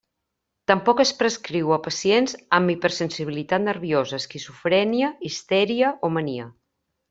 Tampoc 0.69 1.01
es 1.03 1.11
prescriu 1.19 1.69
a 1.75 1.77
pacients 1.89 2.33
amb 2.59 2.73
hipersensibilitat 2.75 3.67
nerviosa, 3.69 4.21
esquizofrènia, 4.25 5.15
histèria 5.33 5.97
o 6.11 6.15
mania. 6.19 6.53